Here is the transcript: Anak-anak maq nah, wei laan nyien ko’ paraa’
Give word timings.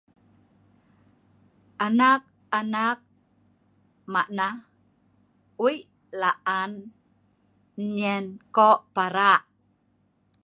Anak-anak 1.85 2.97
maq 4.13 4.27
nah, 4.37 4.55
wei 5.61 5.77
laan 6.21 6.71
nyien 7.93 8.25
ko’ 8.55 8.69
paraa’ 8.93 9.39